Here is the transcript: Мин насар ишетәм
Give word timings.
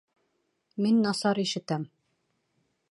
Мин 0.85 0.97
насар 1.03 1.43
ишетәм 1.45 1.87